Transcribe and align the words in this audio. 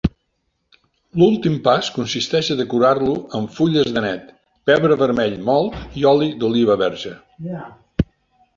L'últim 1.23 1.57
pas 1.67 1.89
consisteix 1.97 2.49
a 2.55 2.57
decorar-lo 2.61 3.11
amb 3.41 3.53
fulles 3.59 3.93
d'anet, 3.99 4.33
pebre 4.71 4.99
vermell 5.05 5.39
mòlt 5.53 5.97
i 6.03 6.09
oli 6.15 6.31
d'oliva 6.41 6.81
verge. 6.87 7.17